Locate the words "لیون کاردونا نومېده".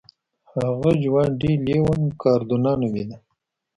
1.65-3.17